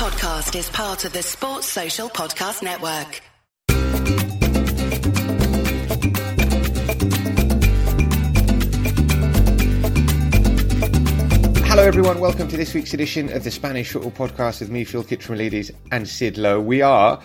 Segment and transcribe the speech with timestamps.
[0.00, 3.20] podcast is part of the Sports Social Podcast Network.
[11.66, 12.18] Hello, everyone.
[12.18, 16.08] Welcome to this week's edition of the Spanish Football Podcast with me, Phil Kitromilides, and
[16.08, 16.62] Sid Lowe.
[16.62, 17.20] We are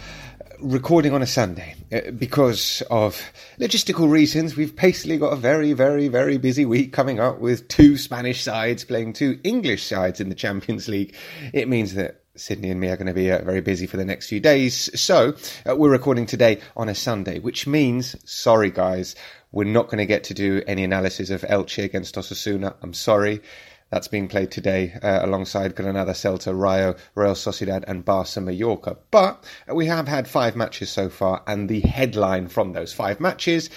[0.60, 3.22] recording on a Sunday uh, because of
[3.58, 4.58] logistical reasons.
[4.58, 8.84] We've basically got a very, very, very busy week coming up with two Spanish sides
[8.84, 11.16] playing two English sides in the Champions League.
[11.54, 14.06] It means that Sydney and me are going to be uh, very busy for the
[14.06, 14.90] next few days.
[15.00, 15.36] So
[15.68, 19.16] uh, we're recording today on a Sunday, which means, sorry guys,
[19.52, 22.76] we're not going to get to do any analysis of Elche against Osasuna.
[22.82, 23.42] I'm sorry.
[23.90, 28.98] That's being played today uh, alongside Granada, Celta, Rayo, Real Sociedad, and Barca Mallorca.
[29.12, 33.70] But we have had five matches so far, and the headline from those five matches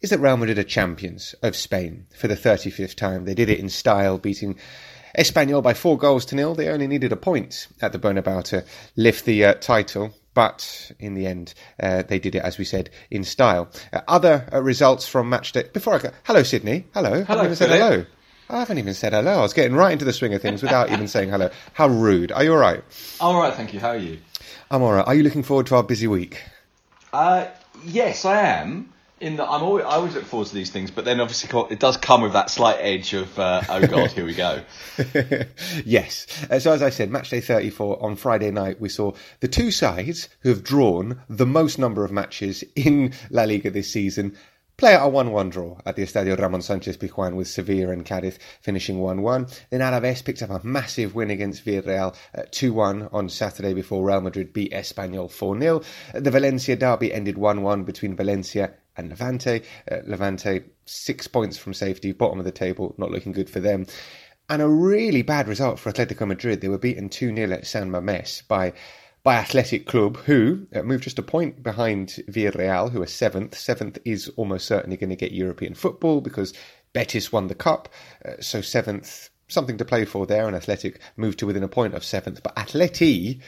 [0.00, 3.24] is that Real Madrid are champions of Spain for the 35th time.
[3.24, 4.56] They did it in style, beating
[5.18, 6.54] Espanyol by four goals to nil.
[6.54, 8.64] They only needed a point at the Bernabeu to
[8.96, 10.14] lift the uh, title.
[10.32, 13.68] But in the end, uh, they did it, as we said, in style.
[13.92, 15.64] Uh, other uh, results from match day.
[15.72, 16.86] Before I go, hello, Sydney.
[16.94, 17.24] Hello.
[17.24, 18.06] Hello, I said hello.
[18.48, 19.38] I haven't even said hello.
[19.38, 21.50] I was getting right into the swing of things without even saying hello.
[21.72, 22.30] How rude.
[22.30, 22.84] Are you all right?
[23.20, 23.80] All right, thank you.
[23.80, 24.18] How are you?
[24.70, 25.06] I'm all right.
[25.06, 26.40] Are you looking forward to our busy week?
[27.12, 27.48] Uh,
[27.84, 28.92] yes, I am.
[29.20, 31.80] In that I'm always, I always look forward to these things, but then obviously it
[31.80, 34.62] does come with that slight edge of uh, oh god, here we go.
[35.84, 36.26] yes.
[36.50, 39.70] Uh, so as I said, match day 34 on Friday night, we saw the two
[39.70, 44.36] sides who have drawn the most number of matches in La Liga this season
[44.78, 48.38] play out a 1-1 draw at the Estadio Ramon Sanchez Pizjuan with Sevilla and Cadiz
[48.62, 49.52] finishing 1-1.
[49.70, 54.52] Then Alaves picked up a massive win against Villarreal 2-1 on Saturday before Real Madrid
[54.52, 55.84] beat Espanyol 4-0.
[56.22, 59.62] The Valencia derby ended 1-1 between Valencia and Levante.
[59.90, 63.84] Uh, Levante six points from safety, bottom of the table, not looking good for them.
[64.48, 66.60] And a really bad result for Atletico Madrid.
[66.60, 68.72] They were beaten 2-0 at San Mamés by
[69.28, 73.54] by Athletic Club, who uh, moved just a point behind Villarreal, who are seventh.
[73.58, 76.54] Seventh is almost certainly going to get European football because
[76.94, 77.90] Betis won the cup.
[78.24, 81.92] Uh, so seventh, something to play for there, and Athletic moved to within a point
[81.92, 82.42] of seventh.
[82.42, 83.42] But Atleti,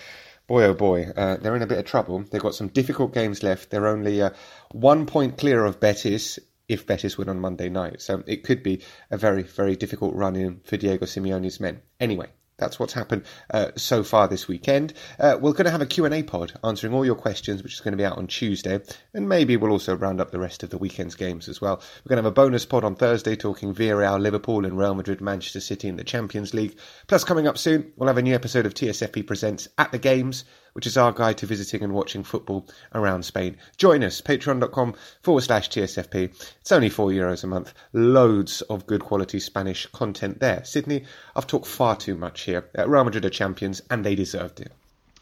[0.46, 2.24] boy oh boy, uh, they're in a bit of trouble.
[2.30, 3.70] They've got some difficult games left.
[3.70, 4.32] They're only uh,
[4.72, 6.38] one point clear of Betis
[6.68, 8.02] if Betis win on Monday night.
[8.02, 11.80] So it could be a very, very difficult run in for Diego Simeone's men.
[11.98, 12.28] Anyway,
[12.60, 14.92] that's what's happened uh, so far this weekend.
[15.18, 17.92] Uh, we're going to have a Q&A pod answering all your questions, which is going
[17.92, 18.80] to be out on Tuesday.
[19.14, 21.82] And maybe we'll also round up the rest of the weekend's games as well.
[22.04, 25.20] We're going to have a bonus pod on Thursday talking Villarreal, Liverpool and Real Madrid,
[25.20, 26.76] Manchester City in the Champions League.
[27.06, 30.44] Plus, coming up soon, we'll have a new episode of TSFP Presents at the Games,
[30.72, 33.56] which is our guide to visiting and watching football around Spain.
[33.76, 36.30] Join us, patreon.com forward slash TSFP.
[36.60, 37.72] It's only four euros a month.
[37.92, 40.64] Loads of good quality Spanish content there.
[40.64, 41.04] Sydney,
[41.34, 42.68] I've talked far too much here.
[42.78, 44.72] Uh, Real Madrid are champions and they deserved it.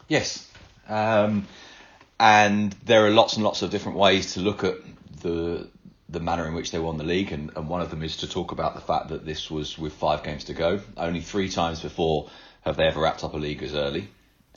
[0.07, 0.49] Yes.
[0.87, 1.47] Um,
[2.19, 4.75] and there are lots and lots of different ways to look at
[5.21, 5.67] the
[6.09, 8.27] the manner in which they won the league, and, and one of them is to
[8.27, 10.79] talk about the fact that this was with five games to go.
[10.97, 12.29] Only three times before
[12.61, 14.07] have they ever wrapped up a league as early.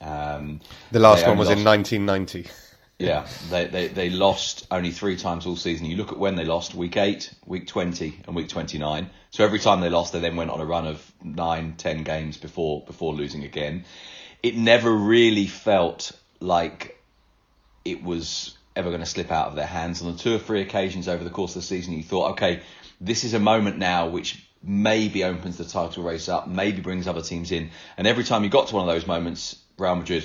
[0.00, 0.60] Um,
[0.90, 2.50] the last one was lost, in 1990.
[2.98, 5.86] Yeah, they, they, they lost only three times all season.
[5.86, 9.10] You look at when they lost week 8, week 20, and week 29.
[9.30, 12.36] So every time they lost, they then went on a run of nine, ten games
[12.36, 13.84] before before losing again.
[14.40, 17.02] It never really felt like
[17.84, 20.02] it was ever going to slip out of their hands.
[20.02, 22.62] On the two or three occasions over the course of the season, you thought, okay,
[23.00, 27.22] this is a moment now which maybe opens the title race up, maybe brings other
[27.22, 27.70] teams in.
[27.96, 30.24] And every time you got to one of those moments, Real Madrid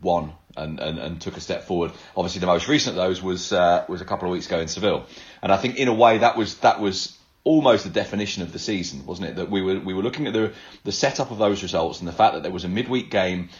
[0.00, 1.92] won and, and, and took a step forward.
[2.16, 4.68] Obviously, the most recent of those was uh, was a couple of weeks ago in
[4.68, 5.06] Seville,
[5.42, 8.58] and I think in a way that was that was almost the definition of the
[8.58, 9.36] season, wasn't it?
[9.36, 10.52] That we were we were looking at the
[10.84, 13.50] the setup of those results and the fact that there was a midweek game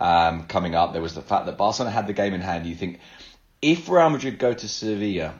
[0.00, 0.92] um, coming up.
[0.92, 2.66] There was the fact that Barcelona had the game in hand.
[2.66, 3.00] You think
[3.62, 5.34] if Real Madrid go to Sevilla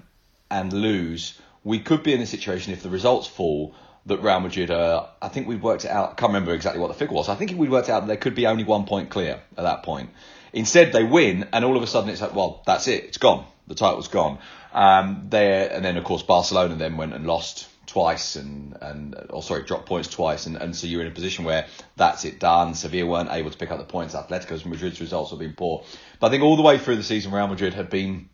[0.50, 3.74] and lose, we could be in a situation if the results fall
[4.06, 6.94] that Real Madrid I think we worked it out, I can't remember exactly what the
[6.94, 7.28] figure was.
[7.28, 9.82] I think we worked out that they could be only one point clear at that
[9.82, 10.10] point.
[10.52, 13.46] Instead, they win, and all of a sudden it's like, well, that's it, it's gone.
[13.68, 14.38] The title's gone.
[14.72, 19.42] Um, there, and then of course Barcelona then went and lost twice, and and or
[19.42, 21.66] sorry, dropped points twice, and, and so you're in a position where
[21.96, 22.74] that's it done.
[22.74, 24.14] Sevilla weren't able to pick up the points.
[24.14, 25.84] Atletico Madrid's results have been poor,
[26.18, 28.29] but I think all the way through the season, Real Madrid had been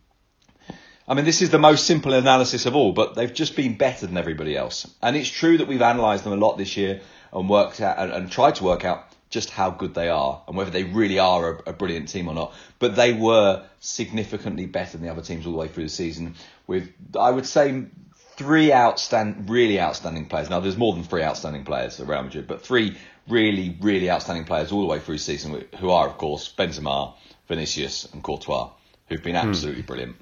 [1.08, 4.06] I mean, this is the most simple analysis of all, but they've just been better
[4.06, 4.90] than everybody else.
[5.00, 7.00] And it's true that we've analysed them a lot this year
[7.32, 10.56] and worked out and, and, tried to work out just how good they are and
[10.56, 12.52] whether they really are a, a, brilliant team or not.
[12.78, 16.34] But they were significantly better than the other teams all the way through the season,
[16.66, 17.84] with I would say
[18.36, 20.50] three outstanding, really outstanding players.
[20.50, 22.96] Now, there's more than three outstanding players at Real Madrid, but three
[23.28, 27.14] really, really outstanding players all the way through the season, who are, of course, Benzema,
[27.48, 28.70] Vinicius, and Courtois,
[29.08, 29.86] who've been absolutely hmm.
[29.86, 30.16] brilliant.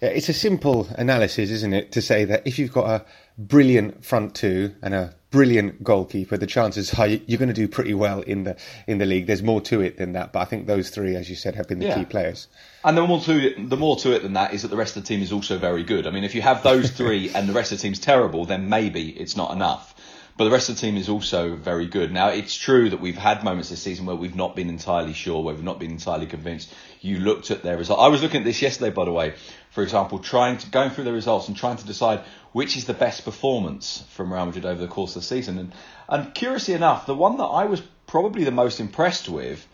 [0.00, 3.04] Yeah, it's a simple analysis, isn't it, to say that if you've got a
[3.36, 7.94] brilliant front two and a brilliant goalkeeper, the chances are you're going to do pretty
[7.94, 8.56] well in the
[8.86, 9.26] in the league.
[9.26, 11.68] There's more to it than that, but I think those three, as you said, have
[11.68, 11.98] been the yeah.
[11.98, 12.46] key players.
[12.84, 14.96] And the more to it, the more to it than that is that the rest
[14.96, 16.06] of the team is also very good.
[16.06, 18.68] I mean, if you have those three and the rest of the team's terrible, then
[18.68, 19.94] maybe it's not enough.
[20.38, 22.12] But the rest of the team is also very good.
[22.12, 25.42] Now, it's true that we've had moments this season where we've not been entirely sure,
[25.42, 26.72] where we've not been entirely convinced.
[27.00, 27.98] You looked at their result.
[27.98, 29.34] I was looking at this yesterday, by the way,
[29.70, 32.20] for example, trying to going through the results and trying to decide
[32.52, 35.58] which is the best performance from Real Madrid over the course of the season.
[35.58, 35.72] And,
[36.08, 39.66] and curiously enough, the one that I was probably the most impressed with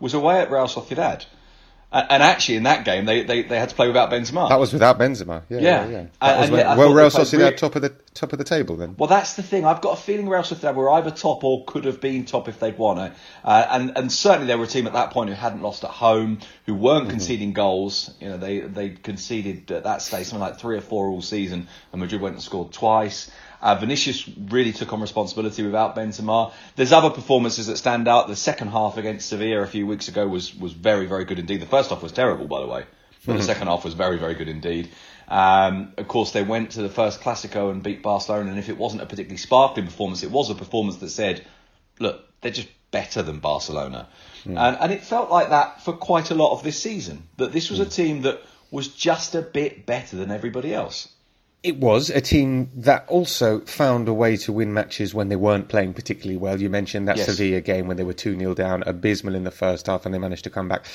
[0.00, 1.24] was away at Real Sociedad.
[1.92, 4.48] And actually, in that game, they, they, they had to play without Benzema.
[4.48, 5.42] That was without Benzema.
[5.48, 5.60] Yeah, yeah.
[5.60, 6.06] yeah, yeah.
[6.22, 7.56] And, and well, Real Sociedad really...
[7.56, 8.94] top of the top of the table then.
[8.96, 9.64] Well, that's the thing.
[9.64, 12.60] I've got a feeling Real Sociedad were either top or could have been top if
[12.60, 13.12] they'd won it.
[13.42, 15.90] Uh, and and certainly they were a team at that point who hadn't lost at
[15.90, 17.10] home, who weren't mm-hmm.
[17.10, 18.14] conceding goals.
[18.20, 21.66] You know, they they conceded at that stage something like three or four all season,
[21.92, 23.32] and Madrid went and scored twice.
[23.62, 26.52] Uh, Vinicius really took on responsibility without Benzema.
[26.76, 28.28] There's other performances that stand out.
[28.28, 31.60] The second half against Sevilla a few weeks ago was was very very good indeed.
[31.60, 32.84] The first half was terrible, by the way,
[33.26, 33.44] but the hmm.
[33.44, 34.90] second half was very very good indeed.
[35.28, 38.76] Um, of course, they went to the first Clasico and beat Barcelona, and if it
[38.76, 41.46] wasn't a particularly sparkling performance, it was a performance that said,
[41.98, 44.08] "Look, they're just better than Barcelona,"
[44.44, 44.58] mm.
[44.58, 47.28] and, and it felt like that for quite a lot of this season.
[47.36, 47.86] That this was mm.
[47.86, 48.40] a team that
[48.70, 51.08] was just a bit better than everybody else.
[51.62, 55.68] It was a team that also found a way to win matches when they weren't
[55.68, 56.58] playing particularly well.
[56.58, 57.26] You mentioned that yes.
[57.26, 60.18] Sevilla game when they were 2 0 down, abysmal in the first half, and they
[60.18, 60.86] managed to come back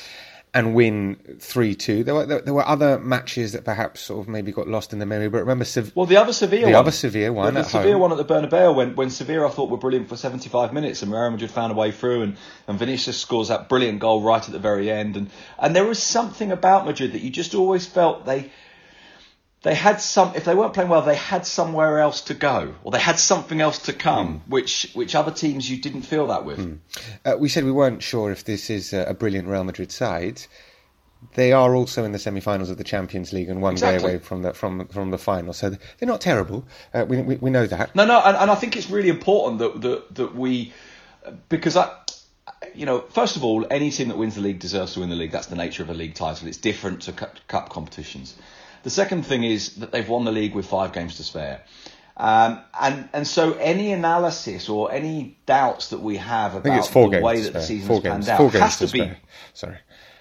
[0.55, 2.03] and win 3 2.
[2.05, 5.05] There were, there were other matches that perhaps sort of maybe got lost in the
[5.05, 5.65] memory, but remember.
[5.65, 6.75] Sev- well, the other Sevilla the one.
[6.75, 7.53] other Sevilla one.
[7.53, 8.01] The, the Sevilla home.
[8.01, 11.11] one at the Bernabeu when, when Sevilla I thought were brilliant for 75 minutes and
[11.11, 12.37] Real Madrid found a way through and,
[12.67, 15.17] and Vinicius scores that brilliant goal right at the very end.
[15.17, 15.29] And,
[15.59, 18.49] and there was something about Madrid that you just always felt they
[19.65, 22.91] they had some if they weren't playing well they had somewhere else to go or
[22.91, 24.41] they had something else to come mm.
[24.47, 26.77] which which other teams you didn't feel that with mm.
[27.25, 30.41] uh, we said we weren't sure if this is a, a, brilliant Real Madrid side
[31.33, 34.05] they are also in the semi-finals of the Champions League and one exactly.
[34.05, 36.63] way away from the from from the final so they're not terrible
[36.93, 39.59] uh, we, we, we know that no no and, and I think it's really important
[39.59, 40.73] that that, that we
[41.49, 41.91] because I
[42.73, 45.15] you know, first of all, any team that wins the league deserves to win the
[45.15, 45.31] league.
[45.31, 46.47] That's the nature of a league title.
[46.47, 48.35] It's different to cup competitions.
[48.85, 51.61] The second thing is that they've won the league with five games to spare.
[52.15, 57.41] Um, and and so any analysis or any doubts that we have about the way
[57.41, 59.11] that the season's panned out has to, to be
[59.55, 59.77] sorry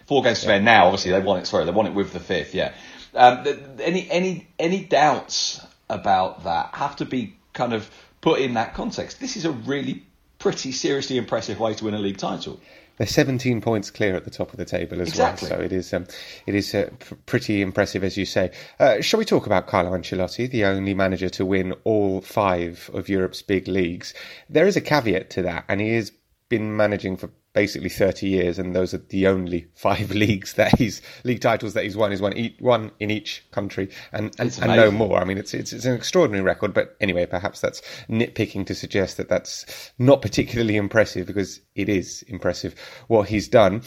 [0.06, 0.87] four games to spare now.
[0.87, 1.46] Obviously, they won it.
[1.46, 2.55] Sorry, they won it with the fifth.
[2.55, 2.72] Yeah.
[3.14, 3.44] Um,
[3.81, 7.90] any any any doubts about that have to be kind of
[8.22, 9.20] put in that context.
[9.20, 10.05] This is a really
[10.38, 12.61] pretty seriously impressive way to win a league title.
[12.96, 15.49] They're 17 points clear at the top of the table as exactly.
[15.49, 16.06] well, so it is um,
[16.46, 18.52] it is uh, p- pretty impressive, as you say.
[18.79, 23.08] Uh, shall we talk about Carlo Ancelotti, the only manager to win all five of
[23.08, 24.14] Europe's big leagues?
[24.49, 26.12] There is a caveat to that, and he has
[26.56, 31.03] been managing for basically 30 years, and those are the only five leagues that he's
[31.25, 32.11] league titles that he's won.
[32.11, 35.19] He's won each, one in each country, and and, and, no more.
[35.19, 36.73] I mean, it's, it's it's an extraordinary record.
[36.73, 42.23] But anyway, perhaps that's nitpicking to suggest that that's not particularly impressive because it is
[42.29, 42.75] impressive
[43.09, 43.83] what he's done,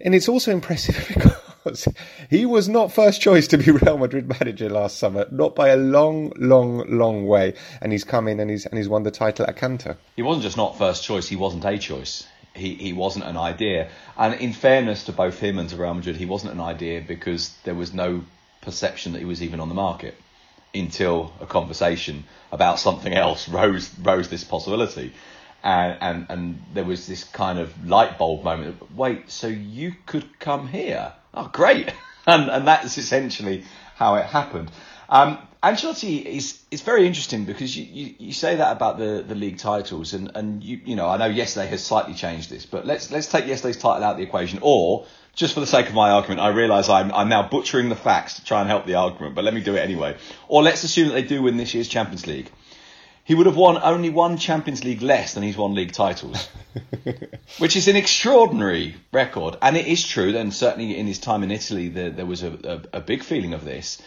[0.00, 1.41] and it's also impressive because.
[2.30, 5.76] He was not first choice to be Real Madrid manager last summer, not by a
[5.76, 7.54] long, long, long way.
[7.80, 9.96] And he's come in and he's and he's won the title at Canter.
[10.16, 13.88] He wasn't just not first choice; he wasn't a choice he, he wasn't an idea.
[14.16, 17.54] And in fairness to both him and to Real Madrid, he wasn't an idea because
[17.64, 18.24] there was no
[18.60, 20.14] perception that he was even on the market
[20.74, 25.12] until a conversation about something else rose rose this possibility.
[25.64, 28.94] And, and and there was this kind of light bulb moment.
[28.96, 31.12] Wait, so you could come here?
[31.34, 31.92] Oh, great!
[32.24, 33.64] And and that's essentially
[33.96, 34.70] how it happened.
[35.08, 39.34] Um, Ancelotti is is very interesting because you, you, you, say that about the, the
[39.34, 42.84] league titles and, and you you know I know yesterday has slightly changed this, but
[42.84, 44.58] let's let's take yesterday's title out of the equation.
[44.62, 47.96] Or just for the sake of my argument, I realise I'm I'm now butchering the
[47.96, 50.16] facts to try and help the argument, but let me do it anyway.
[50.48, 52.50] Or let's assume that they do win this year's Champions League.
[53.24, 56.48] He would have won only one Champions League less than he's won league titles,
[57.58, 59.56] which is an extraordinary record.
[59.62, 62.82] And it is true, and certainly in his time in Italy, there, there was a,
[62.92, 64.02] a, a big feeling of this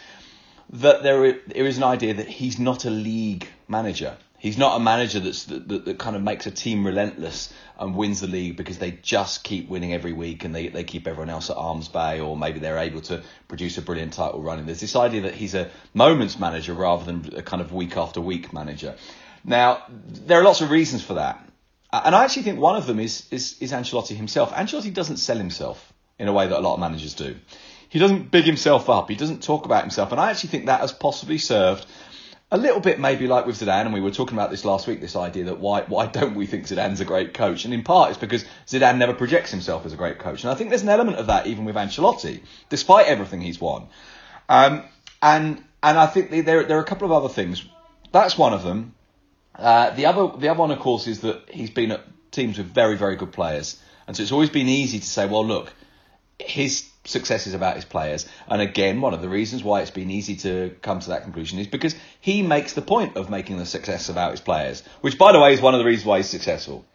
[0.71, 4.17] that there is an idea that he's not a league manager.
[4.45, 7.95] He's not a manager that's that, that, that, kind of makes a team relentless and
[7.95, 11.31] wins the league because they just keep winning every week and they, they keep everyone
[11.31, 14.63] else at arm's bay or maybe they're able to produce a brilliant title run.
[14.67, 18.21] there's this idea that he's a moments manager rather than a kind of week after
[18.21, 18.93] week manager.
[19.43, 21.43] Now, there are lots of reasons for that.
[21.91, 24.51] Uh, and I actually think one of them is, is, is Ancelotti himself.
[24.51, 27.35] Ancelotti doesn't sell himself in a way that a lot of managers do.
[27.89, 29.09] He doesn't big himself up.
[29.09, 30.11] He doesn't talk about himself.
[30.11, 31.87] And I actually think that has possibly served
[32.55, 35.01] a little bit maybe like with Zidane, and we were talking about this last week,
[35.01, 37.65] this idea that why why don't we think Zidane's a great coach?
[37.65, 40.43] And in part it's because Zidane never projects himself as a great coach.
[40.43, 43.87] And I think there's an element of that even with Ancelotti, despite everything he's won.
[44.47, 44.83] Um,
[45.21, 47.65] and and I think there there are a couple of other things.
[48.13, 48.95] That's one of them.
[49.53, 52.67] Uh, the other the other one, of course, is that he's been at teams with
[52.67, 55.73] very very good players, and so it's always been easy to say, well, look,
[56.39, 58.27] his success is about his players.
[58.47, 61.59] And again, one of the reasons why it's been easy to come to that conclusion
[61.59, 65.31] is because he makes the point of making the success about his players, which, by
[65.31, 66.85] the way, is one of the reasons why he's successful.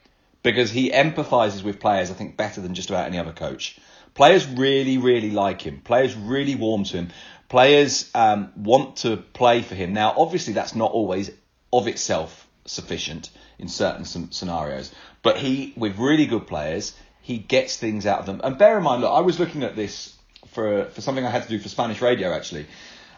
[0.42, 3.78] Because he empathizes with players, I think, better than just about any other coach.
[4.14, 5.80] Players really, really like him.
[5.80, 7.08] Players really warm to him.
[7.48, 9.92] Players um, want to play for him.
[9.92, 11.30] Now, obviously, that's not always
[11.72, 14.92] of itself sufficient in certain scenarios.
[15.22, 18.40] But he, with really good players, he gets things out of them.
[18.42, 20.16] And bear in mind, look, I was looking at this
[20.48, 22.66] for for something I had to do for Spanish radio actually.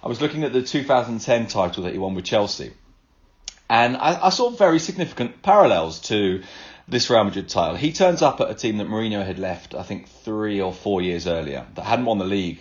[0.02, 2.73] I was looking at the 2010 title that he won with Chelsea,
[3.71, 6.42] and I, I saw very significant parallels to
[6.88, 7.76] this Real Madrid title.
[7.76, 11.00] He turns up at a team that Mourinho had left, I think, three or four
[11.00, 12.61] years earlier, that hadn't won the league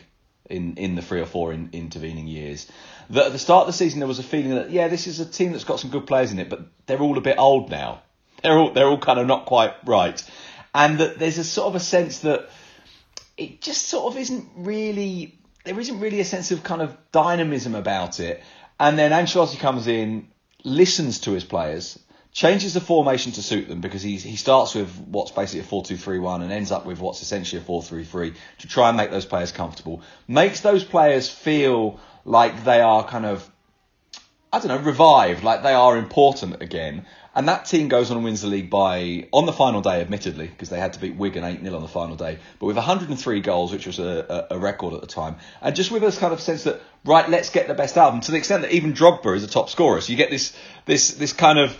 [0.49, 2.67] in, in the three or four in, intervening years.
[3.09, 5.19] That at the start of the season, there was a feeling that, yeah, this is
[5.19, 7.69] a team that's got some good players in it, but they're all a bit old
[7.69, 8.03] now.
[8.43, 10.21] They're all, they're all kind of not quite right
[10.73, 12.49] and that there's a sort of a sense that
[13.37, 17.75] it just sort of isn't really there isn't really a sense of kind of dynamism
[17.75, 18.41] about it.
[18.79, 20.27] And then Ancelotti comes in,
[20.63, 21.99] listens to his players,
[22.31, 26.41] changes the formation to suit them because he he starts with what's basically a 4-2-3-1
[26.43, 30.01] and ends up with what's essentially a 4-3-3 to try and make those players comfortable.
[30.27, 33.49] Makes those players feel like they are kind of
[34.53, 37.05] I don't know, revived, like they are important again.
[37.33, 40.47] And that team goes on and wins the league by, on the final day, admittedly,
[40.47, 43.39] because they had to beat Wigan 8 0 on the final day, but with 103
[43.39, 45.37] goals, which was a, a, record at the time.
[45.61, 48.13] And just with this kind of sense that, right, let's get the best out of
[48.15, 50.01] them, to the extent that even Drogba is a top scorer.
[50.01, 50.53] So you get this,
[50.85, 51.77] this, this kind of,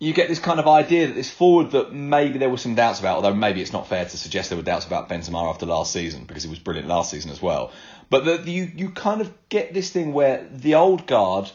[0.00, 2.98] you get this kind of idea that this forward that maybe there were some doubts
[2.98, 5.92] about, although maybe it's not fair to suggest there were doubts about Benzema after last
[5.92, 7.70] season, because he was brilliant last season as well.
[8.10, 11.52] But that you, you kind of get this thing where the old guard,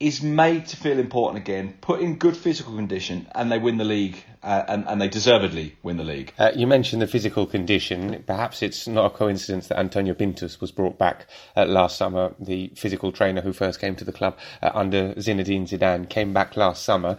[0.00, 3.84] is made to feel important again, put in good physical condition, and they win the
[3.84, 6.32] league, uh, and, and they deservedly win the league.
[6.38, 8.22] Uh, you mentioned the physical condition.
[8.24, 11.26] Perhaps it's not a coincidence that Antonio Pintus was brought back
[11.56, 12.32] uh, last summer.
[12.38, 16.56] The physical trainer who first came to the club uh, under Zinedine Zidane came back
[16.56, 17.18] last summer.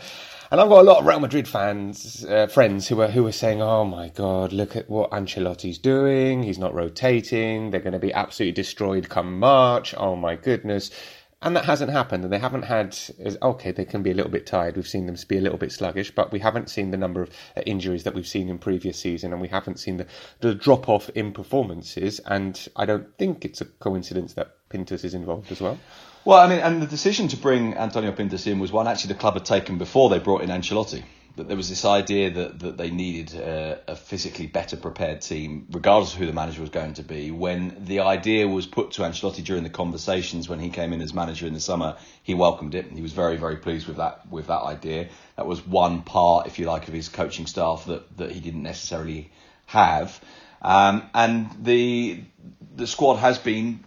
[0.51, 3.31] And I've got a lot of Real Madrid fans, uh, friends who are who are
[3.31, 6.41] saying, "Oh my God, look at what Ancelotti's doing.
[6.41, 7.69] He's not rotating.
[7.69, 9.93] They're going to be absolutely destroyed come March.
[9.95, 10.89] Oh my goodness."
[11.41, 12.23] And that hasn't happened.
[12.23, 12.97] And they haven't had,
[13.41, 14.75] okay, they can be a little bit tired.
[14.75, 17.29] We've seen them be a little bit sluggish, but we haven't seen the number of
[17.55, 20.07] uh, injuries that we've seen in previous season, and we haven't seen the,
[20.41, 22.19] the drop off in performances.
[22.25, 25.79] And I don't think it's a coincidence that Pintus is involved as well.
[26.25, 29.19] Well, I mean, and the decision to bring Antonio Pintus in was one actually the
[29.19, 31.03] club had taken before they brought in Ancelotti
[31.39, 35.65] that there was this idea that, that they needed a, a, physically better prepared team,
[35.71, 37.31] regardless of who the manager was going to be.
[37.31, 41.13] When the idea was put to Ancelotti during the conversations when he came in as
[41.13, 42.91] manager in the summer, he welcomed it.
[42.91, 45.07] He was very, very pleased with that with that idea.
[45.37, 48.63] That was one part, if you like, of his coaching staff that, that he didn't
[48.63, 49.31] necessarily
[49.67, 50.19] have.
[50.61, 52.21] Um, and the
[52.75, 53.85] the squad has been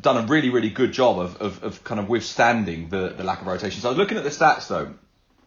[0.00, 3.42] done a really, really good job of, of, of kind of withstanding the, the lack
[3.42, 3.82] of rotation.
[3.82, 4.94] So I was looking at the stats though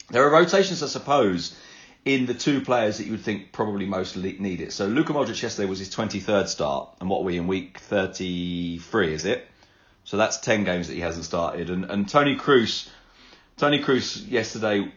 [0.09, 1.55] there are rotations, I suppose,
[2.05, 4.71] in the two players that you would think probably most need it.
[4.71, 9.13] So Luka Modric yesterday was his 23rd start, and what are we in week 33?
[9.13, 9.45] Is it?
[10.05, 12.87] So that's 10 games that he hasn't started, and and Toni Kroos,
[13.57, 14.89] Toni Kroos yesterday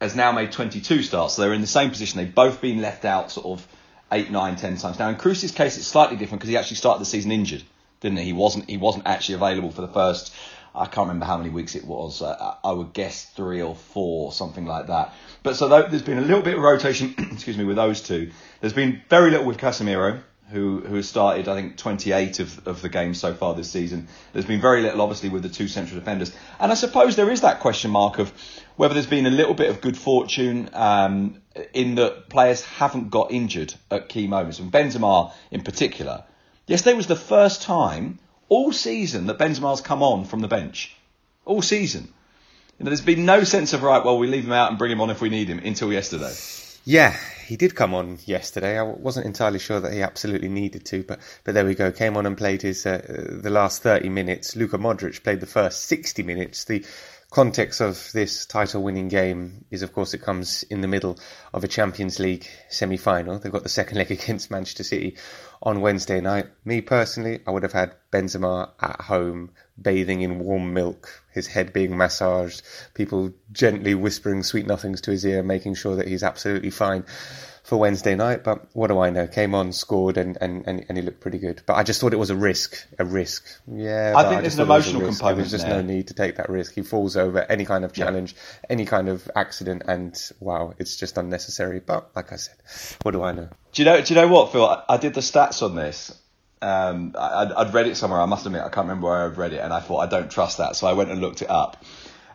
[0.00, 1.34] has now made 22 starts.
[1.34, 2.18] So they're in the same position.
[2.18, 3.66] They've both been left out sort of
[4.10, 4.98] eight, nine, ten times.
[4.98, 7.62] Now in Kroos's case, it's slightly different because he actually started the season injured,
[8.00, 8.24] didn't he?
[8.24, 10.34] He wasn't he wasn't actually available for the first
[10.74, 12.22] I can't remember how many weeks it was.
[12.22, 15.14] Uh, I would guess three or four, something like that.
[15.42, 18.30] But so there's been a little bit of rotation, excuse me, with those two.
[18.60, 20.20] There's been very little with Casemiro,
[20.50, 24.08] who who has started I think 28 of, of the games so far this season.
[24.32, 26.34] There's been very little, obviously, with the two central defenders.
[26.58, 28.32] And I suppose there is that question mark of
[28.76, 31.42] whether there's been a little bit of good fortune um,
[31.74, 34.58] in that players haven't got injured at key moments.
[34.58, 36.24] And Benzema in particular.
[36.66, 38.18] Yesterday was the first time
[38.48, 40.94] all season that Benzema's come on from the bench.
[41.44, 42.12] All season.
[42.78, 44.04] You know, there's been no sense of right.
[44.04, 46.32] Well, we leave him out and bring him on if we need him until yesterday.
[46.84, 48.78] Yeah, he did come on yesterday.
[48.78, 51.90] I wasn't entirely sure that he absolutely needed to, but but there we go.
[51.90, 53.02] Came on and played his uh,
[53.42, 54.56] the last thirty minutes.
[54.56, 56.64] Luka Modric played the first sixty minutes.
[56.64, 56.86] The
[57.30, 61.18] context of this title winning game is, of course, it comes in the middle
[61.52, 63.38] of a Champions League semi final.
[63.38, 65.16] They've got the second leg against Manchester City
[65.62, 66.46] on Wednesday night.
[66.64, 69.50] Me personally, I would have had Benzema at home
[69.80, 72.62] bathing in warm milk, his head being massaged,
[72.94, 77.04] people gently whispering sweet nothings to his ear, making sure that he's absolutely fine
[77.68, 79.26] for Wednesday night, but what do I know?
[79.26, 81.60] Came on, scored, and, and, and, and he looked pretty good.
[81.66, 83.44] But I just thought it was a risk, a risk.
[83.70, 85.36] Yeah, I think I there's an emotional component.
[85.36, 85.82] There's just there.
[85.82, 86.72] no need to take that risk.
[86.72, 88.66] He falls over any kind of challenge, yeah.
[88.70, 91.80] any kind of accident, and wow, it's just unnecessary.
[91.80, 92.56] But like I said,
[93.02, 93.50] what do I know?
[93.78, 94.00] Do you know?
[94.00, 94.66] Do you know what, Phil?
[94.66, 96.12] I, I did the stats on this.
[96.60, 98.20] Um, I, I'd read it somewhere.
[98.20, 100.28] I must admit, I can't remember where I've read it, and I thought I don't
[100.28, 101.84] trust that, so I went and looked it up.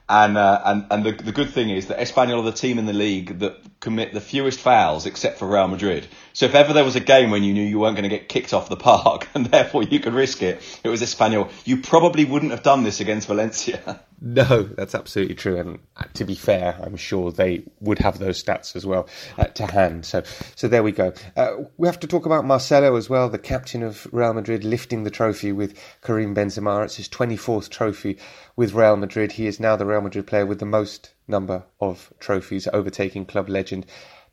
[0.07, 2.85] And uh, and and the, the good thing is that Espanyol are the team in
[2.85, 6.07] the league that commit the fewest fouls, except for Real Madrid.
[6.31, 8.29] So if ever there was a game when you knew you weren't going to get
[8.29, 11.51] kicked off the park, and therefore you could risk it, it was Espanyol.
[11.65, 14.01] You probably wouldn't have done this against Valencia.
[14.25, 15.57] No, that's absolutely true.
[15.57, 19.47] And uh, to be fair, I'm sure they would have those stats as well uh,
[19.47, 20.05] to hand.
[20.05, 20.23] So,
[20.55, 21.11] so there we go.
[21.35, 25.03] Uh, we have to talk about Marcelo as well, the captain of Real Madrid, lifting
[25.03, 26.85] the trophy with Karim Benzema.
[26.85, 28.17] It's his 24th trophy
[28.55, 29.33] with Real Madrid.
[29.33, 33.49] He is now the Real Madrid player with the most number of trophies, overtaking club
[33.49, 33.85] legend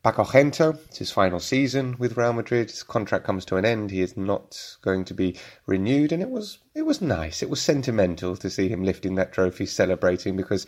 [0.02, 2.70] Paco Gento, it's his final season with Real Madrid.
[2.70, 3.90] His contract comes to an end.
[3.90, 7.42] He is not going to be renewed, and it was it was nice.
[7.42, 10.66] It was sentimental to see him lifting that trophy, celebrating because,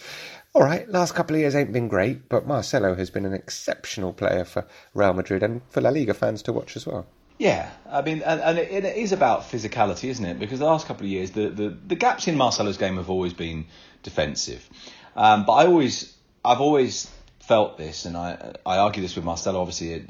[0.53, 4.13] all right, last couple of years ain't been great, but Marcelo has been an exceptional
[4.13, 7.07] player for Real Madrid and for La Liga fans to watch as well.
[7.39, 10.39] Yeah, I mean, and, and it, it is about physicality, isn't it?
[10.39, 13.33] Because the last couple of years, the, the, the gaps in Marcelo's game have always
[13.33, 13.65] been
[14.03, 14.69] defensive.
[15.17, 19.61] Um, but I always, I've always felt this, and I I argue this with Marcelo.
[19.61, 20.05] Obviously,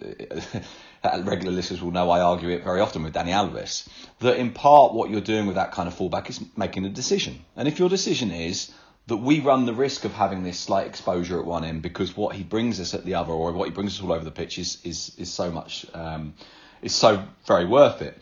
[1.05, 3.89] regular listeners will know I argue it very often with Dani Alves.
[4.21, 7.45] That in part, what you're doing with that kind of fullback is making a decision,
[7.57, 8.73] and if your decision is
[9.09, 12.37] that we run the risk of having this slight exposure at one end because what
[12.37, 14.59] he brings us at the other, or what he brings us all over the pitch,
[14.59, 16.35] is is is so much um,
[16.83, 18.17] is so very worth it.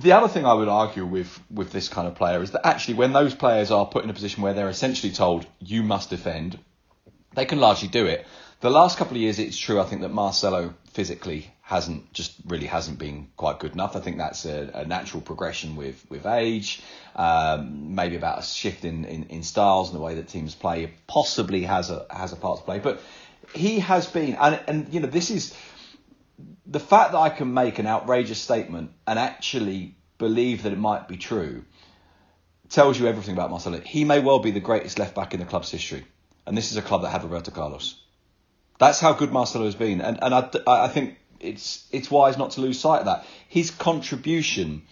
[0.00, 2.94] The other thing I would argue with with this kind of player is that actually
[2.94, 6.58] when those players are put in a position where they're essentially told you must defend
[7.36, 8.26] they can largely do it.
[8.60, 9.80] The last couple of years, it's true.
[9.80, 13.94] I think that Marcelo physically hasn't just really hasn't been quite good enough.
[13.94, 16.80] I think that's a, a natural progression with with age,
[17.14, 20.90] um, maybe about a shift in, in, in styles and the way that teams play.
[21.06, 23.00] Possibly has a has a part to play, but
[23.54, 25.54] he has been, and and you know this is
[26.66, 31.08] the fact that I can make an outrageous statement and actually believe that it might
[31.08, 31.64] be true
[32.68, 33.80] tells you everything about Marcelo.
[33.80, 36.04] He may well be the greatest left back in the club's history
[36.46, 38.00] and this is a club that had Roberto Carlos.
[38.78, 42.52] That's how good Marcelo has been, and and I, I think it's it's wise not
[42.52, 43.26] to lose sight of that.
[43.48, 44.82] His contribution,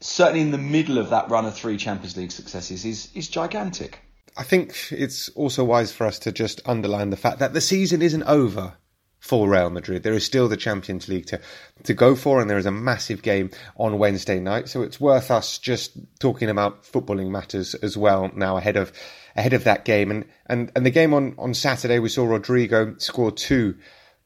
[0.00, 4.00] certainly in the middle of that run of three Champions League successes, is is gigantic.
[4.36, 8.02] I think it's also wise for us to just underline the fact that the season
[8.02, 8.74] isn't over
[9.20, 10.02] for Real Madrid.
[10.02, 11.40] There is still the Champions League to,
[11.84, 14.68] to go for, and there is a massive game on Wednesday night.
[14.68, 18.92] So it's worth us just talking about footballing matters as well now ahead of
[19.36, 20.10] ahead of that game.
[20.10, 23.76] And and, and the game on, on Saturday, we saw Rodrygo score two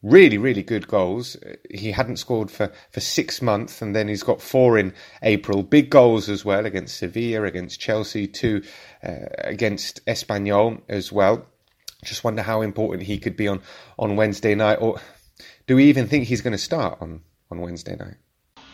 [0.03, 1.37] really, really good goals.
[1.71, 5.63] He hadn't scored for, for six months, and then he's got four in April.
[5.63, 8.61] Big goals as well against Sevilla, against Chelsea, two
[9.01, 11.47] uh, against Espanyol as well.
[12.03, 13.61] Just wonder how important he could be on,
[13.97, 14.99] on Wednesday night, or
[15.67, 18.15] do we even think he's going to start on, on Wednesday night?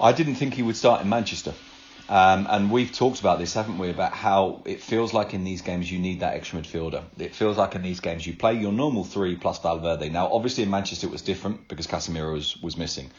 [0.02, 1.54] I didn't think he would start in Manchester.
[2.10, 3.92] Um, and we've talked about this, haven't we?
[3.92, 7.04] About how it feels like in these games you need that extra midfielder.
[7.20, 10.10] It feels like in these games you play your normal three plus Valverde.
[10.10, 13.12] Now, obviously in Manchester it was different because Casemiro was, was missing.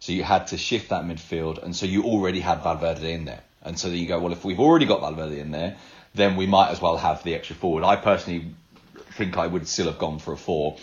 [0.00, 3.42] So you had to shift that midfield, and so you already had Valverde in there.
[3.62, 5.76] And so you go, well, if we've already got Valverde in there,
[6.14, 7.84] then we might as well have the extra forward.
[7.84, 8.54] I personally
[9.18, 10.76] think I would still have gone for a four.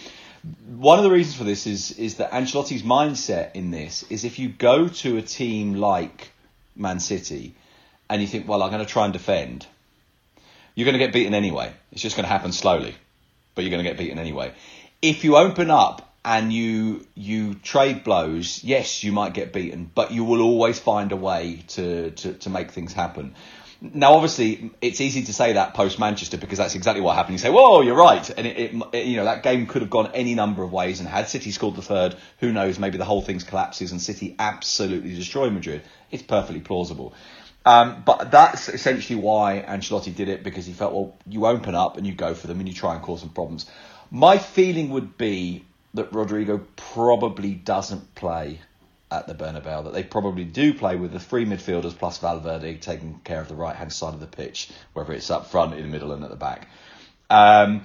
[0.67, 4.37] One of the reasons for this is is that Ancelotti's mindset in this is if
[4.37, 6.31] you go to a team like
[6.75, 7.55] Man City
[8.09, 9.65] and you think, well, I'm going to try and defend,
[10.75, 11.73] you're going to get beaten anyway.
[11.91, 12.93] It's just going to happen slowly,
[13.55, 14.53] but you're going to get beaten anyway.
[15.01, 20.11] If you open up and you you trade blows, yes, you might get beaten, but
[20.11, 23.35] you will always find a way to, to, to make things happen.
[23.93, 27.33] Now, obviously, it's easy to say that post Manchester because that's exactly what happened.
[27.33, 30.11] You say, "Whoa, you're right," and it, it, you know that game could have gone
[30.13, 30.99] any number of ways.
[30.99, 32.79] And had City scored the third, who knows?
[32.79, 35.83] Maybe the whole thing collapses and City absolutely destroy Madrid.
[36.11, 37.13] It's perfectly plausible.
[37.65, 41.97] Um, but that's essentially why Ancelotti did it because he felt, well, you open up
[41.97, 43.65] and you go for them and you try and cause some problems.
[44.11, 48.59] My feeling would be that Rodrygo probably doesn't play
[49.11, 53.19] at the Bernabeu, that they probably do play with the three midfielders plus Valverde taking
[53.23, 55.87] care of the right hand side of the pitch, whether it's up front, in the
[55.87, 56.67] middle, and at the back.
[57.29, 57.83] Um,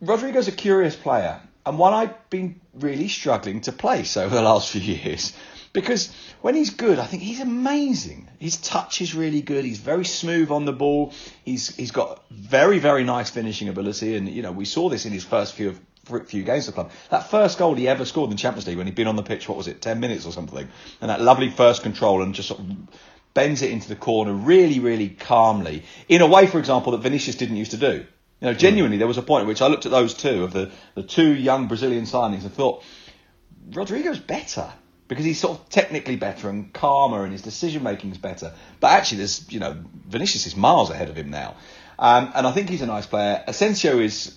[0.00, 4.70] Rodrygo's a curious player and one I've been really struggling to place over the last
[4.70, 5.32] few years.
[5.72, 8.28] Because when he's good, I think he's amazing.
[8.38, 9.64] His touch is really good.
[9.64, 11.14] He's very smooth on the ball.
[11.46, 15.12] He's he's got very very nice finishing ability, and you know we saw this in
[15.12, 15.70] his first few
[16.26, 16.92] few games of the club.
[17.10, 19.22] That first goal he ever scored in the Champions League when he'd been on the
[19.22, 20.68] pitch, what was it, ten minutes or something,
[21.00, 22.66] and that lovely first control and just sort of
[23.34, 27.36] bends it into the corner really really calmly in a way, for example, that Vinicius
[27.36, 28.06] didn't used to do.
[28.40, 30.52] You know, genuinely, there was a point at which I looked at those two of
[30.52, 32.82] the, the two young Brazilian signings and thought,
[33.70, 34.72] Rodrygo's better
[35.06, 38.52] because he's sort of technically better and calmer and his decision making is better.
[38.80, 39.76] But actually, there's you know
[40.08, 41.54] Vinicius is miles ahead of him now,
[41.98, 43.44] um, and I think he's a nice player.
[43.46, 44.36] Asensio is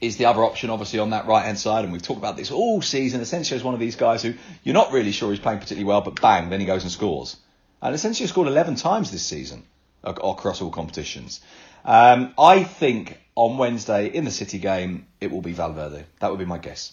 [0.00, 2.50] is the other option, obviously on that right hand side, and we've talked about this
[2.50, 3.20] all season.
[3.20, 4.34] Asensio is one of these guys who
[4.64, 7.36] you're not really sure he's playing particularly well, but bang, then he goes and scores.
[7.82, 9.64] And Asensio scored 11 times this season
[10.02, 11.40] across all competitions.
[11.84, 16.04] Um, I think on Wednesday in the City game, it will be Valverde.
[16.20, 16.92] That would be my guess.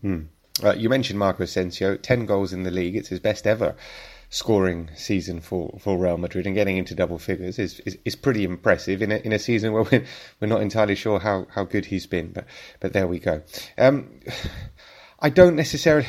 [0.00, 0.22] Hmm.
[0.62, 2.96] Uh, you mentioned Marco Asensio, 10 goals in the league.
[2.96, 3.76] It's his best ever
[4.36, 8.44] scoring season for, for Real Madrid and getting into double figures is, is, is pretty
[8.44, 10.04] impressive in a, in a season where we're,
[10.40, 12.32] we're not entirely sure how, how good he's been.
[12.32, 12.44] But,
[12.78, 13.42] but there we go.
[13.78, 14.20] Um,
[15.20, 16.06] I don't necessarily.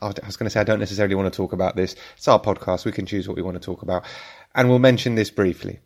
[0.00, 1.94] I was going to say I don't necessarily want to talk about this.
[2.16, 2.86] It's our podcast.
[2.86, 4.06] We can choose what we want to talk about.
[4.54, 5.80] And we'll mention this briefly.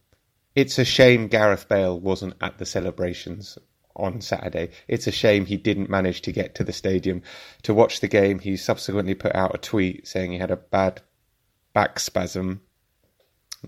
[0.54, 3.58] It's a shame Gareth Bale wasn't at the celebrations
[3.96, 4.70] on Saturday.
[4.86, 7.22] It's a shame he didn't manage to get to the stadium
[7.62, 8.38] to watch the game.
[8.38, 11.02] He subsequently put out a tweet saying he had a bad
[11.74, 12.62] back spasm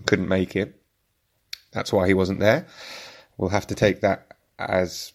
[0.05, 0.81] couldn't make it.
[1.71, 2.65] That's why he wasn't there.
[3.37, 5.13] We'll have to take that as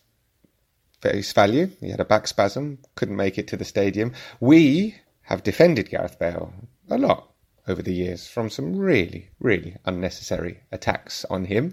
[1.01, 1.71] face value.
[1.81, 4.13] He had a back spasm, couldn't make it to the stadium.
[4.39, 6.53] We have defended Gareth Bale
[6.89, 7.33] a lot
[7.67, 11.73] over the years from some really, really unnecessary attacks on him.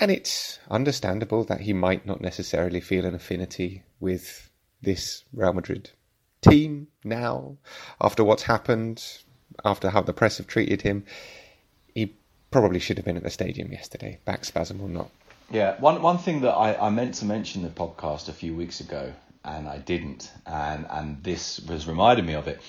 [0.00, 5.90] And it's understandable that he might not necessarily feel an affinity with this Real Madrid
[6.40, 7.56] team now,
[8.00, 9.04] after what's happened,
[9.64, 11.04] after how the press have treated him.
[11.94, 12.14] He
[12.50, 15.10] probably should have been at the stadium yesterday, back spasm or not.
[15.50, 18.54] Yeah, one one thing that I, I meant to mention in the podcast a few
[18.54, 19.12] weeks ago,
[19.44, 22.60] and I didn't, and and this was reminded me of it,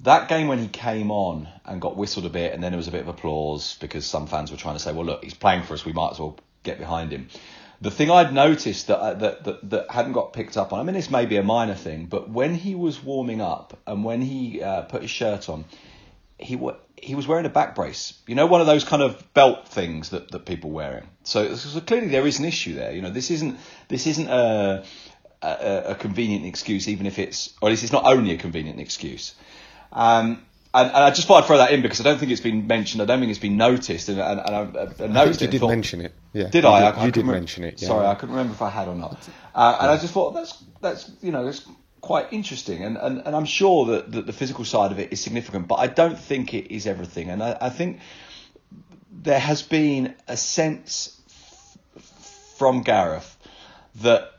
[0.00, 2.88] that game when he came on and got whistled a bit, and then there was
[2.88, 5.62] a bit of applause because some fans were trying to say, "Well, look, he's playing
[5.62, 5.84] for us.
[5.84, 7.28] We might as well get behind him."
[7.80, 10.80] The thing I'd noticed that, uh, that that that hadn't got picked up on.
[10.80, 14.02] I mean, this may be a minor thing, but when he was warming up and
[14.02, 15.64] when he uh, put his shirt on,
[16.38, 16.58] he
[16.96, 18.14] he was wearing a back brace.
[18.26, 21.08] You know, one of those kind of belt things that, that people wearing.
[21.22, 22.92] So, so clearly there is an issue there.
[22.92, 24.84] You know, this isn't this isn't a,
[25.42, 28.80] a, a convenient excuse, even if it's or at least it's not only a convenient
[28.80, 29.34] excuse.
[29.92, 30.42] Um,
[30.72, 32.66] and, and, I just thought I'd throw that in because I don't think it's been
[32.66, 33.00] mentioned.
[33.00, 35.60] I don't think it's been noticed, and, and, and I, I noticed I you did
[35.60, 36.12] thought, mention it.
[36.32, 36.48] Yeah.
[36.48, 36.90] Did you I?
[36.90, 37.80] Did, I, you did mention it.
[37.80, 37.88] Yeah.
[37.88, 39.28] Sorry, I couldn't remember if I had or not.
[39.54, 39.92] Uh, and yeah.
[39.92, 41.64] I just thought that's that's you know that's
[42.04, 45.22] quite interesting, and, and, and I'm sure that, that the physical side of it is
[45.22, 47.30] significant, but I don't think it is everything.
[47.30, 48.00] And I, I think
[49.10, 51.18] there has been a sense
[51.96, 53.38] f- from Gareth
[54.02, 54.32] that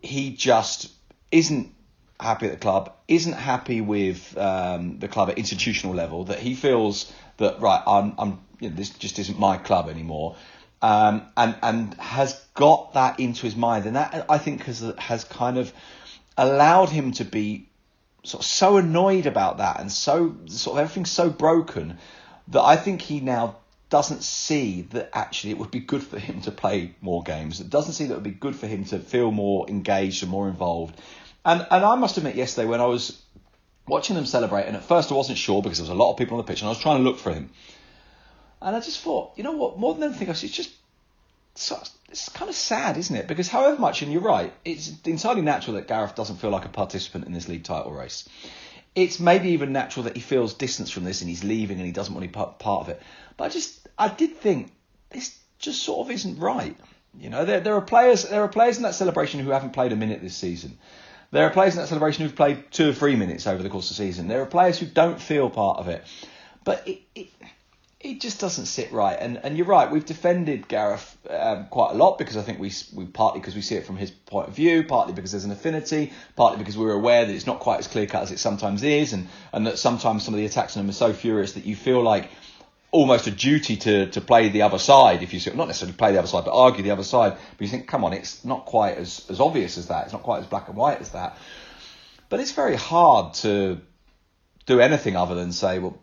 [0.00, 0.92] he just
[1.32, 1.74] isn't
[2.20, 6.54] happy at the club, isn't happy with um, the club at institutional level, that he
[6.54, 10.36] feels that right, I'm, I'm you know, this just isn't my club anymore,
[10.82, 15.24] um, and and has got that into his mind, and that I think has has
[15.24, 15.72] kind of
[16.36, 17.68] allowed him to be
[18.24, 21.98] sort of so annoyed about that, and so sort of everything's so broken
[22.48, 23.56] that I think he now
[23.88, 27.60] doesn't see that actually it would be good for him to play more games.
[27.60, 30.30] It doesn't see that it would be good for him to feel more engaged and
[30.30, 31.00] more involved.
[31.44, 33.22] And and I must admit, yesterday when I was
[33.86, 36.18] watching them celebrate, and at first I wasn't sure because there was a lot of
[36.18, 37.50] people on the pitch, and I was trying to look for him.
[38.60, 39.78] And I just thought, you know what?
[39.78, 40.70] More than anything else, it's just
[41.56, 43.26] it's kind of sad, isn't it?
[43.26, 46.68] Because however much, and you're right, it's entirely natural that Gareth doesn't feel like a
[46.68, 48.28] participant in this league title race.
[48.94, 51.92] It's maybe even natural that he feels distance from this and he's leaving and he
[51.92, 53.02] doesn't want to be part, part of it.
[53.36, 54.72] But I just, I did think
[55.10, 56.76] this just sort of isn't right.
[57.18, 59.92] You know, there, there are players, there are players in that celebration who haven't played
[59.92, 60.78] a minute this season.
[61.30, 63.90] There are players in that celebration who've played two or three minutes over the course
[63.90, 64.28] of the season.
[64.28, 66.04] There are players who don't feel part of it.
[66.64, 67.28] But it, it,
[67.98, 69.16] it just doesn't sit right.
[69.18, 72.72] And and you're right, we've defended Gareth um, quite a lot because I think we
[72.94, 75.50] we partly because we see it from his point of view, partly because there's an
[75.50, 78.82] affinity, partly because we're aware that it's not quite as clear cut as it sometimes
[78.82, 81.64] is, and and that sometimes some of the attacks on him are so furious that
[81.64, 82.30] you feel like
[82.92, 86.12] almost a duty to, to play the other side, if you see, not necessarily play
[86.12, 87.32] the other side, but argue the other side.
[87.32, 90.04] But you think, come on, it's not quite as, as obvious as that.
[90.04, 91.36] It's not quite as black and white as that.
[92.28, 93.80] But it's very hard to
[94.66, 95.98] do anything other than say, well,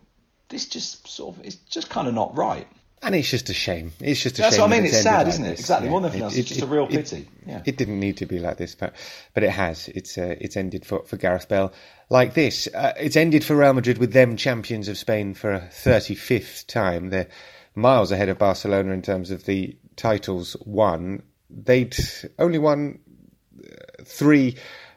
[0.54, 2.66] this just sort of, it's just kind of not right.
[3.02, 3.92] And it's just a shame.
[4.00, 4.62] It's just a That's shame.
[4.70, 4.86] what I mean.
[4.86, 5.48] It's sad, like isn't it?
[5.50, 5.60] this.
[5.60, 5.90] Exactly.
[5.90, 7.18] More than anything else, it's just a real pity.
[7.18, 7.62] It, Yeah.
[7.66, 8.94] it didn't need to be like this, but
[9.34, 9.88] but it has.
[9.88, 11.70] It's uh, it's ended for, for Gareth Bale
[12.08, 12.66] like this.
[12.72, 17.10] Uh, it's ended for Real Madrid with them champions of Spain for a 35th time.
[17.10, 17.28] They're
[17.74, 21.24] miles ahead of Barcelona in terms of the titles won.
[21.50, 21.94] They'd
[22.38, 23.00] only won
[23.62, 24.56] uh, three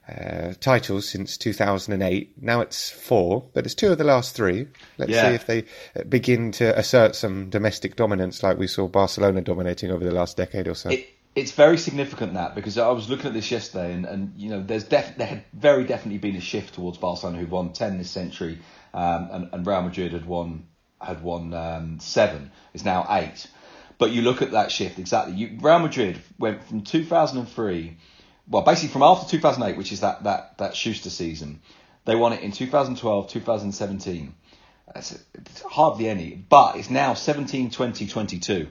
[0.09, 2.41] uh, titles since 2008.
[2.41, 4.67] Now it's four, but it's two of the last three.
[4.97, 5.29] Let's Yeah.
[5.29, 5.63] see if they
[5.99, 10.37] uh, begin to assert some domestic dominance like we saw Barcelona dominating over the last
[10.37, 10.89] decade or so.
[10.89, 14.49] It, it's very significant that because I was looking at this yesterday, and, and you
[14.49, 17.97] know, there's def- there had very definitely been a shift towards Barcelona, who won ten
[17.97, 18.57] this century,
[18.93, 20.65] um, and, and Real Madrid had won
[20.99, 22.51] had won um, seven.
[22.73, 23.45] It's now eight.
[23.99, 25.35] But you look at that shift exactly.
[25.35, 27.97] You, Real Madrid went from 2003,
[28.49, 31.61] well, basically from after 2008, which is that that that Schuster season.
[32.05, 34.33] They won it in 2012, 2017.
[34.93, 35.21] That's
[35.69, 38.67] hardly any, but it's now 17, 20, 22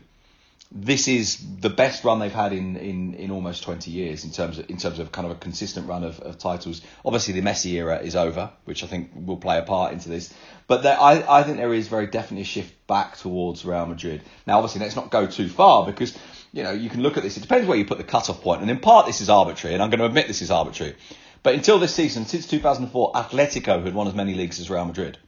[0.73, 4.59] this is the best run they've had in, in, in almost 20 years in terms
[4.59, 6.83] of in terms of kind of a consistent run of, of titles.
[7.05, 10.33] Obviously, the Messi era is over, which I think will play a part into this.
[10.67, 14.23] But there, I, I think there is very definitely a shift back towards Real Madrid.
[14.47, 16.17] Now, obviously, let's not go too far because
[16.57, 17.37] you know you can look at this.
[17.37, 19.83] It depends where you put the cut-off point, and in part this is arbitrary, and
[19.83, 20.97] I'm going to admit this is arbitrary.
[21.43, 25.19] But until this season, since 2004, Atletico had won as many leagues as Real Madrid.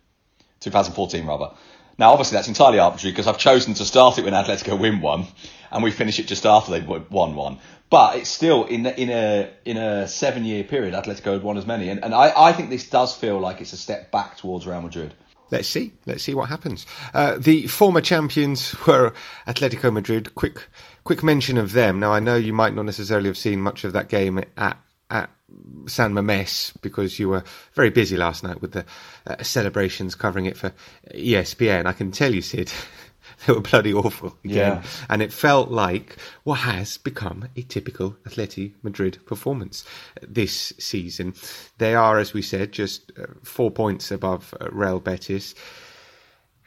[0.60, 1.50] 2014 rather.
[1.98, 5.26] Now, obviously, that's entirely arbitrary because I've chosen to start it when Atletico win one,
[5.70, 7.58] and we finish it just after they've won one.
[7.90, 11.66] But it's still in in a in a seven year period, Atletico had won as
[11.66, 14.66] many, and, and I, I think this does feel like it's a step back towards
[14.66, 15.12] Real Madrid.
[15.50, 15.92] Let's see.
[16.06, 16.86] Let's see what happens.
[17.14, 19.12] Uh, the former champions were
[19.46, 20.34] Atletico Madrid.
[20.34, 20.68] Quick,
[21.04, 22.00] quick mention of them.
[22.00, 24.78] Now I know you might not necessarily have seen much of that game at
[25.10, 25.30] at
[25.86, 28.84] San Mames because you were very busy last night with the
[29.26, 30.72] uh, celebrations covering it for
[31.14, 31.86] ESPN.
[31.86, 32.70] I can tell you, Sid,
[33.46, 34.82] they were bloody awful again, Yeah.
[35.08, 39.84] and it felt like what has become a typical Atleti Madrid performance
[40.22, 41.34] this season.
[41.78, 45.54] They are, as we said, just uh, four points above uh, Real Betis.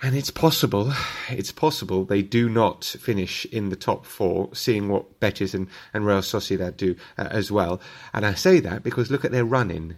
[0.03, 0.91] And it's possible,
[1.29, 6.05] it's possible they do not finish in the top four, seeing what Betis and, and
[6.07, 7.79] Real Sociedad do uh, as well.
[8.11, 9.97] And I say that because look at their run-in.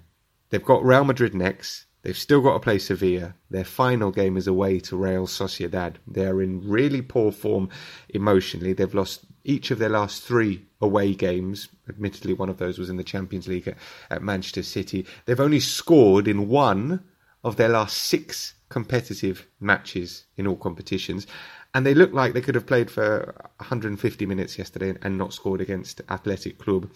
[0.49, 1.85] They've got Real Madrid next.
[2.03, 3.33] They've still got to play Sevilla.
[3.49, 5.95] Their final game is away to Real Sociedad.
[6.05, 7.69] They are in really poor form
[8.09, 8.73] emotionally.
[8.73, 11.69] They've lost each of their last three away games.
[11.87, 13.77] Admittedly, one of those was in the Champions League at,
[14.09, 15.05] at Manchester City.
[15.25, 17.03] They've only scored in one
[17.43, 21.25] of their last six competitive matches in all competitions.
[21.75, 25.59] And they look like they could have played for 150 minutes yesterday and not scored
[25.59, 26.91] against Athletic Club.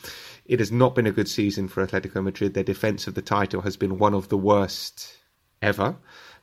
[0.45, 2.53] It has not been a good season for Atletico Madrid.
[2.53, 5.17] Their defence of the title has been one of the worst
[5.63, 5.95] ever.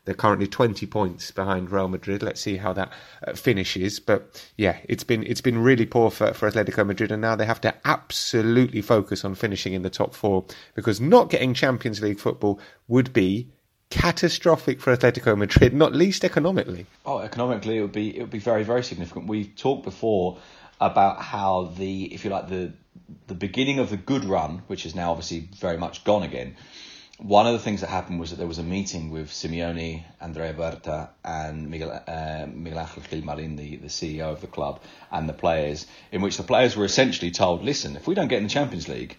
[0.04, 2.22] They're currently 20 points behind Real Madrid.
[2.22, 2.92] Let's see how that
[3.26, 4.00] uh, finishes.
[4.00, 7.46] But yeah, it's been it's been really poor for, for Atletico Madrid, and now they
[7.46, 10.44] have to absolutely focus on finishing in the top four
[10.74, 13.48] because not getting Champions League football would be
[13.90, 16.86] catastrophic for Atletico Madrid, not least economically.
[17.06, 19.26] Oh, economically, it would be it would be very very significant.
[19.26, 20.38] We've talked before
[20.80, 22.72] about how the if you like the
[23.26, 26.56] the beginning of the good run, which is now obviously very much gone again.
[27.18, 30.52] One of the things that happened was that there was a meeting with Simeone, Andrea
[30.52, 34.80] Berta, and Miguel, uh, Miguel Angel Gil Marin, the, the CEO of the club,
[35.12, 38.38] and the players, in which the players were essentially told, listen, if we don't get
[38.38, 39.16] in the Champions League,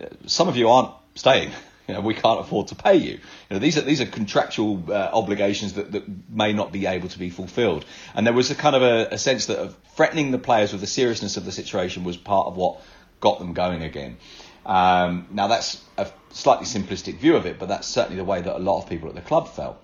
[0.00, 1.52] uh, some of you aren't staying.
[1.88, 3.12] You know, we can't afford to pay you.
[3.12, 3.20] You
[3.50, 7.18] know, these are these are contractual uh, obligations that, that may not be able to
[7.18, 7.84] be fulfilled.
[8.14, 10.80] And there was a kind of a, a sense that of threatening the players with
[10.80, 12.80] the seriousness of the situation was part of what
[13.20, 14.16] got them going again.
[14.64, 18.56] Um, now that's a slightly simplistic view of it, but that's certainly the way that
[18.56, 19.76] a lot of people at the club felt.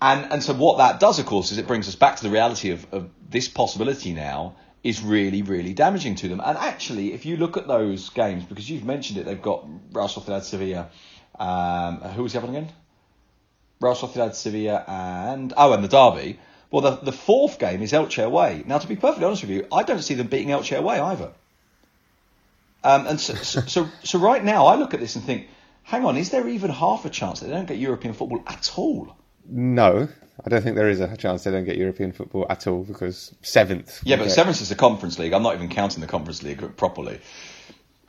[0.00, 2.30] And and so what that does, of course, is it brings us back to the
[2.30, 4.54] reality of, of this possibility now
[4.86, 6.40] is really, really damaging to them.
[6.44, 10.06] And actually, if you look at those games, because you've mentioned it, they've got Real
[10.06, 10.90] Sociedad Sevilla.
[11.38, 12.72] Um, who was the other one again?
[13.80, 16.38] Real Sociedad Sevilla and oh, and the derby.
[16.70, 18.62] Well, the the fourth game is Elche away.
[18.66, 21.32] Now, to be perfectly honest with you, I don't see them beating Elche away either.
[22.82, 25.48] Um, and so, so, so, so right now, I look at this and think,
[25.82, 28.70] hang on, is there even half a chance that they don't get European football at
[28.76, 29.16] all?
[29.48, 30.08] No,
[30.44, 33.34] I don't think there is a chance they don't get European football at all because
[33.42, 34.00] seventh.
[34.04, 35.32] Yeah, but get- seventh is the Conference League.
[35.32, 37.20] I'm not even counting the Conference League properly.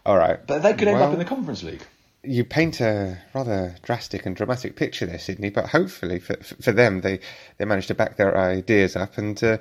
[0.06, 1.84] All right, But they could end Well- up in the Conference League.
[2.24, 5.50] You paint a rather drastic and dramatic picture there, Sydney.
[5.50, 7.20] But hopefully for for them, they
[7.58, 9.58] they managed to back their ideas up, and uh,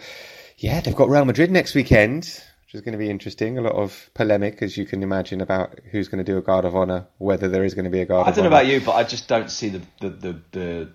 [0.59, 2.25] yeah, they've got Real Madrid next weekend,
[2.65, 3.59] which is going to be interesting.
[3.59, 6.65] A lot of polemic, as you can imagine, about who's going to do a guard
[6.65, 8.27] of honor, whether there is going to be a guard.
[8.27, 8.33] Of Honor.
[8.33, 8.65] I don't know honor.
[8.65, 10.89] about you, but I just don't see the the, the, the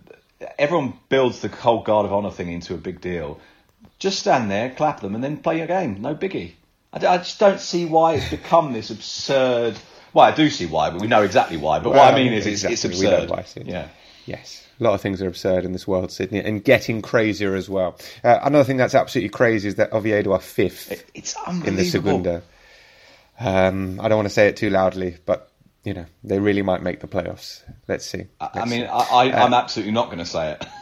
[0.58, 3.39] everyone builds the whole guard of honor thing into a big deal.
[4.00, 6.02] Just stand there, clap them, and then play your game.
[6.02, 6.54] No biggie.
[6.93, 9.78] I just don't see why it's become this absurd.
[10.13, 11.80] Well, I do see why, but we know exactly why.
[11.80, 13.30] But what I mean is, it's, it's exactly, we know absurd.
[13.30, 13.71] why, Sydney.
[13.71, 13.88] yeah.
[14.26, 17.67] Yes, a lot of things are absurd in this world, Sydney, and getting crazier as
[17.69, 17.97] well.
[18.24, 21.86] Uh, another thing that's absolutely crazy is that Oviedo are fifth It's in the.
[21.86, 22.43] Segunda.
[23.39, 25.50] Um, I don't want to say it too loudly, but
[25.84, 27.63] you know they really might make the playoffs.
[27.88, 28.26] Let's see.
[28.39, 28.88] I, I Let's mean, see.
[28.88, 30.65] I, I, I'm absolutely not going to say it.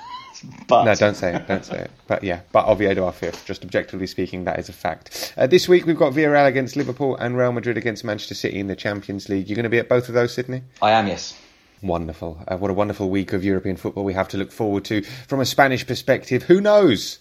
[0.68, 1.48] but No, don't say it.
[1.48, 1.92] Don't say it.
[2.08, 3.46] But yeah, but Oviedo are fifth.
[3.46, 5.34] Just objectively speaking, that is a fact.
[5.38, 8.68] Uh, this week we've got Villarreal against Liverpool and Real Madrid against Manchester City in
[8.68, 9.48] the Champions League.
[9.48, 10.64] You're going to be at both of those, Sydney?
[10.82, 11.38] I am, yes.
[11.82, 12.44] Wonderful.
[12.48, 15.02] Uh, what a wonderful week of European football we have to look forward to.
[15.28, 17.20] From a Spanish perspective, who knows?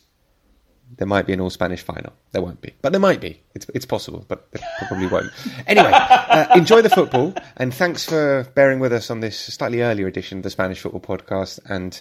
[0.96, 2.14] There might be an all Spanish final.
[2.32, 2.72] There won't be.
[2.80, 3.42] But there might be.
[3.54, 5.30] It's, it's possible, but there probably won't.
[5.66, 10.06] Anyway, uh, enjoy the football, and thanks for bearing with us on this slightly earlier
[10.06, 12.00] edition of the Spanish Football Podcast and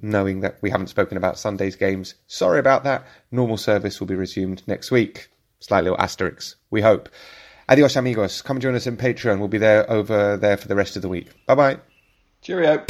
[0.00, 2.14] knowing that we haven't spoken about Sunday's games.
[2.26, 3.06] Sorry about that.
[3.30, 5.28] Normal service will be resumed next week.
[5.60, 7.08] Slight little asterisk, we hope.
[7.68, 8.42] Adios, amigos.
[8.42, 9.38] Come join us on Patreon.
[9.38, 11.28] We'll be there over there for the rest of the week.
[11.46, 11.78] Bye bye.
[12.42, 12.84] Cheerio.